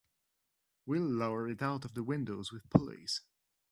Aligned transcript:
We'll 0.87 1.03
lower 1.03 1.47
it 1.47 1.61
out 1.61 1.85
of 1.85 1.93
the 1.93 2.01
window 2.03 2.41
with 2.51 2.67
pulleys. 2.71 3.21